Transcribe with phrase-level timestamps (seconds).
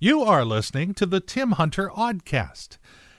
[0.00, 2.78] You are listening to the Tim Hunter Oddcast.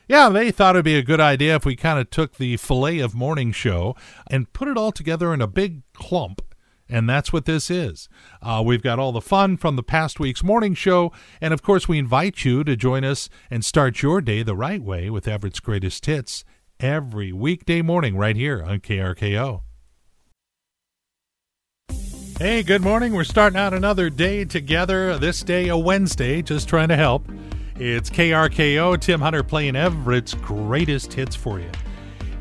[0.10, 3.00] Yeah, they thought it'd be a good idea if we kind of took the filet
[3.00, 3.96] of morning show
[4.28, 6.42] and put it all together in a big clump.
[6.90, 8.10] And that's what this is.
[8.42, 11.14] Uh, we've got all the fun from the past week's morning show.
[11.40, 14.82] And of course, we invite you to join us and start your day the right
[14.82, 16.44] way with Everett's Greatest Hits
[16.80, 19.62] every weekday morning right here on KRKO.
[22.38, 23.14] Hey, good morning.
[23.14, 25.18] We're starting out another day together.
[25.18, 27.26] This day, a Wednesday, just trying to help.
[27.80, 31.70] It's KRKO, Tim Hunter playing Everett's greatest hits for you.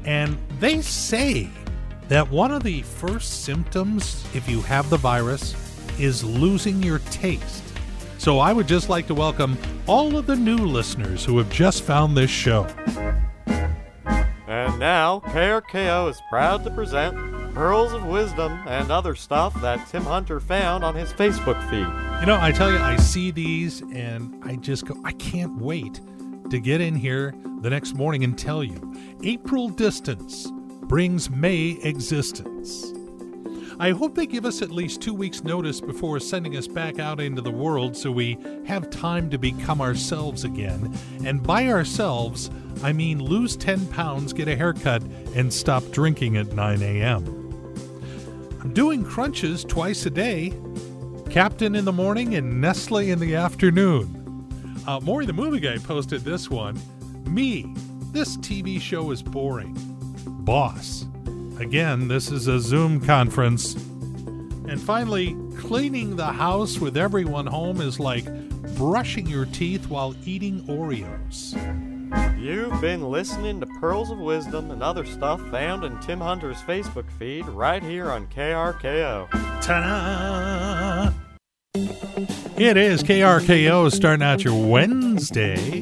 [0.05, 1.49] And they say
[2.09, 5.55] that one of the first symptoms, if you have the virus,
[5.97, 7.63] is losing your taste.
[8.19, 9.57] So I would just like to welcome
[9.87, 12.67] all of the new listeners who have just found this show.
[13.47, 20.03] And now, KRKO is proud to present Pearls of Wisdom and other stuff that Tim
[20.03, 21.87] Hunter found on his Facebook feed.
[22.21, 26.01] You know, I tell you, I see these and I just go, I can't wait
[26.51, 30.51] to get in here the next morning and tell you April distance
[30.83, 32.93] brings May existence.
[33.79, 37.21] I hope they give us at least two weeks' notice before sending us back out
[37.21, 38.37] into the world so we
[38.67, 40.93] have time to become ourselves again.
[41.25, 42.51] And by ourselves,
[42.83, 45.03] I mean lose 10 pounds, get a haircut,
[45.35, 47.44] and stop drinking at 9 a.m.
[48.73, 50.53] Doing crunches twice a day
[51.31, 54.47] Cap'n in the morning and Nestle in the afternoon.
[54.87, 56.81] Uh, Maury the movie guy posted this one.
[57.27, 57.75] Me,
[58.13, 59.75] this TV show is boring.
[60.45, 61.07] Boss.
[61.59, 63.75] Again, this is a Zoom conference.
[63.75, 68.27] And finally, cleaning the house with everyone home is like
[68.77, 71.55] brushing your teeth while eating Oreos.
[72.45, 77.11] You've been listening to Pearls of Wisdom and other stuff found in Tim Hunter's Facebook
[77.13, 79.31] feed right here on KRKO.
[79.63, 81.11] Ta-da!
[82.59, 85.81] It is KRKO starting out your Wednesday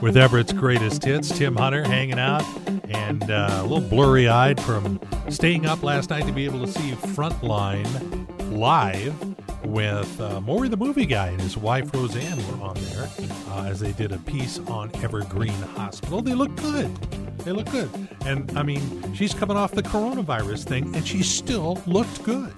[0.00, 1.36] with Everett's greatest hits.
[1.36, 2.46] Tim Hunter hanging out
[2.88, 4.98] and uh, a little blurry eyed from
[5.28, 9.14] staying up last night to be able to see Frontline live
[9.66, 13.06] with uh, Maury the movie guy and his wife Roseanne were on there
[13.50, 16.22] uh, as they did a piece on Evergreen Hospital.
[16.22, 16.94] They look good.
[17.44, 17.90] They look good.
[18.26, 22.52] And I mean, she's coming off the coronavirus thing and she still looked good.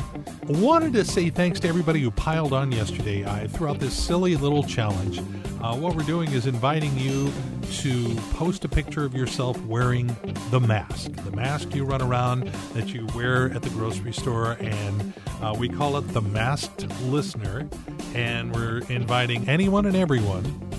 [0.49, 3.25] Wanted to say thanks to everybody who piled on yesterday.
[3.25, 5.21] I threw out this silly little challenge.
[5.63, 7.33] Uh, what we're doing is inviting you
[7.71, 10.09] to post a picture of yourself wearing
[10.51, 15.13] the mask, the mask you run around that you wear at the grocery store, and
[15.41, 17.69] uh, we call it the Masked Listener.
[18.15, 20.72] And we're inviting anyone and everyone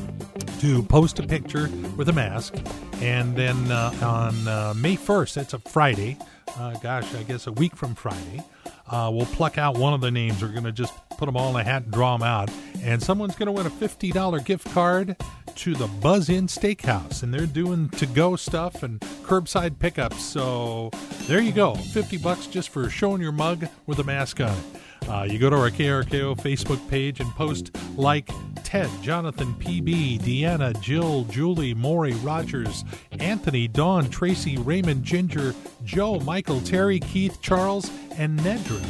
[0.63, 2.55] to post a picture with a mask.
[3.01, 6.17] And then uh, on uh, May 1st, that's a Friday,
[6.57, 8.41] uh, gosh, I guess a week from Friday,
[8.89, 10.41] uh, we'll pluck out one of the names.
[10.41, 12.49] We're going to just put them all in a hat and draw them out.
[12.81, 15.17] And someone's going to win a $50 gift card
[15.53, 17.23] to the Buzz Inn Steakhouse.
[17.23, 20.23] And they're doing to go stuff and curbside pickups.
[20.23, 20.91] So
[21.27, 25.09] there you go 50 bucks just for showing your mug with a mask on it.
[25.09, 28.29] Uh, you go to our KRKO Facebook page and post like
[28.73, 32.83] Ted, Jonathan, PB, Deanna, Jill, Julie, Maury, Rogers,
[33.19, 35.53] Anthony, Dawn, Tracy, Raymond, Ginger,
[35.83, 38.81] Joe, Michael, Terry, Keith, Charles, and Nedra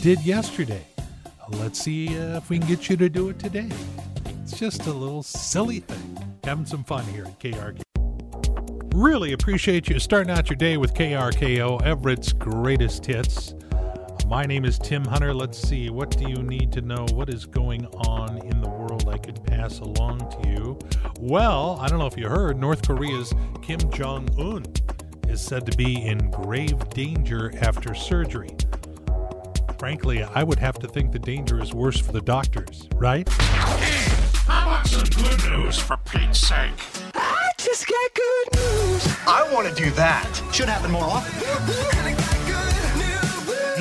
[0.00, 0.86] did yesterday.
[1.48, 3.68] Let's see uh, if we can get you to do it today.
[4.44, 6.36] It's just a little silly thing.
[6.44, 7.82] Having some fun here at KRK.
[8.94, 13.56] Really appreciate you starting out your day with KRKO, Everett's greatest hits.
[14.28, 15.34] My name is Tim Hunter.
[15.34, 17.06] Let's see, what do you need to know?
[17.12, 18.38] What is going on
[19.62, 20.78] pass along to you?
[21.20, 24.64] Well, I don't know if you heard, North Korea's Kim Jong un
[25.28, 28.56] is said to be in grave danger after surgery.
[29.78, 33.28] Frankly, I would have to think the danger is worse for the doctors, right?
[33.28, 36.72] Hey, how about some good news for Pete's sake?
[37.14, 39.16] I just got good news.
[39.28, 40.28] I want to do that.
[40.52, 42.21] Should happen more often.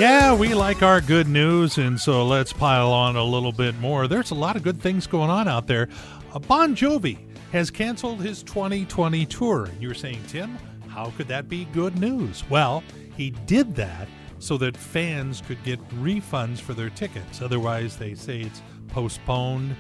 [0.02, 4.08] Yeah, we like our good news, and so let's pile on a little bit more.
[4.08, 5.90] There's a lot of good things going on out there.
[6.34, 7.20] Uh, bon Jovi
[7.52, 9.66] has canceled his 2020 tour.
[9.66, 10.58] And you're saying, Tim,
[10.88, 12.44] how could that be good news?
[12.50, 12.84] Well,
[13.16, 14.08] he did that
[14.40, 17.40] so that fans could get refunds for their tickets.
[17.40, 19.76] Otherwise, they say it's postponed.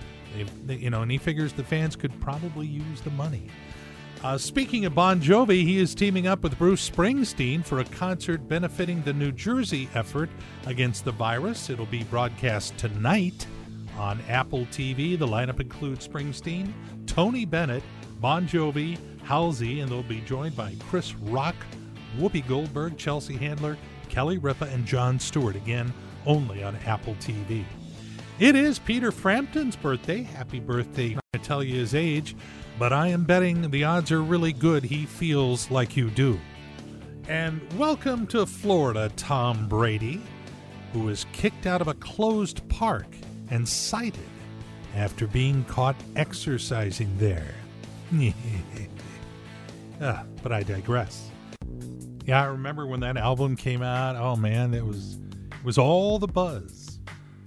[0.67, 3.47] They, you know, and he figures the fans could probably use the money.
[4.23, 8.47] Uh, speaking of Bon Jovi, he is teaming up with Bruce Springsteen for a concert
[8.47, 10.29] benefiting the New Jersey effort
[10.67, 11.71] against the virus.
[11.71, 13.47] It'll be broadcast tonight
[13.97, 15.17] on Apple TV.
[15.17, 16.71] The lineup includes Springsteen,
[17.07, 17.81] Tony Bennett,
[18.19, 21.55] Bon Jovi, Halsey, and they'll be joined by Chris Rock,
[22.19, 23.75] Whoopi Goldberg, Chelsea Handler,
[24.07, 25.55] Kelly Ripa, and Jon Stewart.
[25.55, 25.91] Again,
[26.27, 27.63] only on Apple TV.
[28.37, 30.21] It is Peter Frampton's birthday.
[30.21, 32.35] Happy birthday tell you his age,
[32.77, 36.39] but I am betting the odds are really good he feels like you do.
[37.27, 40.21] And welcome to Florida, Tom Brady,
[40.93, 43.07] who was kicked out of a closed park
[43.49, 44.19] and cited
[44.95, 47.53] after being caught exercising there.
[50.01, 51.29] ah, but I digress.
[52.25, 54.15] Yeah, I remember when that album came out.
[54.15, 55.17] Oh man, it was
[55.51, 56.99] it was all the buzz.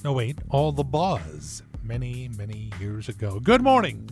[0.03, 3.39] No wait, all the buzz many, many years ago.
[3.41, 4.09] Good morning.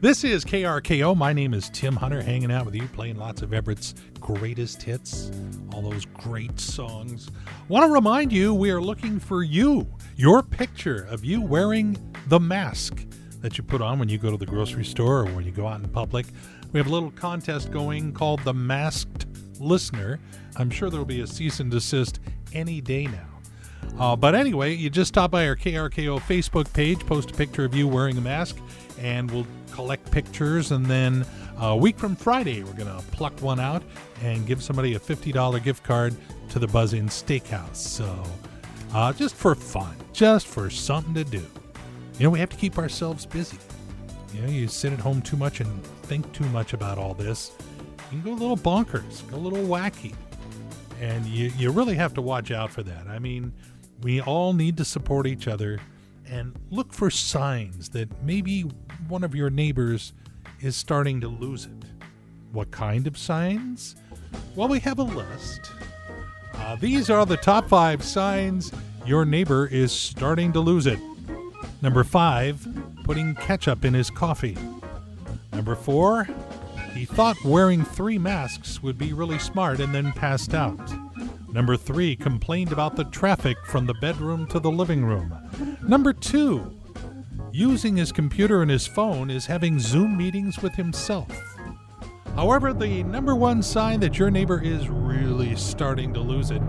[0.00, 1.16] This is KRKO.
[1.16, 5.30] My name is Tim Hunter, hanging out with you, playing lots of Everett's greatest hits,
[5.72, 7.30] all those great songs.
[7.68, 9.86] Want to remind you, we are looking for you,
[10.16, 13.06] your picture of you wearing the mask
[13.40, 15.66] that you put on when you go to the grocery store or when you go
[15.66, 16.26] out in public.
[16.72, 19.26] We have a little contest going called the Masked
[19.58, 20.20] Listener.
[20.56, 22.20] I'm sure there will be a cease and desist
[22.52, 23.33] any day now.
[23.98, 27.74] Uh, but anyway, you just stop by our KRKO Facebook page, post a picture of
[27.74, 28.56] you wearing a mask,
[28.98, 30.72] and we'll collect pictures.
[30.72, 31.24] And then
[31.58, 33.82] a week from Friday, we're going to pluck one out
[34.22, 36.14] and give somebody a $50 gift card
[36.50, 37.76] to the Buzz Inn Steakhouse.
[37.76, 38.22] So
[38.92, 41.44] uh, just for fun, just for something to do.
[42.18, 43.58] You know, we have to keep ourselves busy.
[44.32, 47.52] You know, you sit at home too much and think too much about all this.
[48.12, 50.14] You can go a little bonkers, go a little wacky.
[51.00, 53.08] And you, you really have to watch out for that.
[53.08, 53.52] I mean,
[54.02, 55.80] we all need to support each other
[56.26, 58.62] and look for signs that maybe
[59.08, 60.12] one of your neighbors
[60.60, 61.84] is starting to lose it.
[62.52, 63.96] What kind of signs?
[64.56, 65.72] Well, we have a list.
[66.54, 68.72] Uh, these are the top five signs
[69.04, 70.98] your neighbor is starting to lose it.
[71.82, 72.66] Number five,
[73.04, 74.56] putting ketchup in his coffee.
[75.52, 76.26] Number four,
[76.94, 80.80] he thought wearing three masks would be really smart and then passed out.
[81.54, 85.32] Number three, complained about the traffic from the bedroom to the living room.
[85.86, 86.76] Number two,
[87.52, 91.30] using his computer and his phone is having Zoom meetings with himself.
[92.34, 96.60] However, the number one sign that your neighbor is really starting to lose it,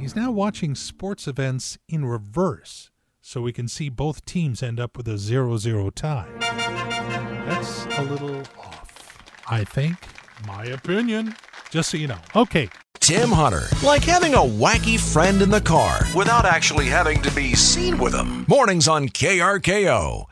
[0.00, 2.90] he's now watching sports events in reverse
[3.20, 6.26] so we can see both teams end up with a 0 0 tie.
[6.40, 9.96] That's a little off, I think.
[10.44, 11.36] My opinion.
[11.70, 12.18] Just so you know.
[12.36, 12.68] Okay,
[13.02, 13.66] Tim Hunter.
[13.84, 18.14] Like having a wacky friend in the car without actually having to be seen with
[18.14, 18.44] him.
[18.46, 20.26] Mornings on KRKO.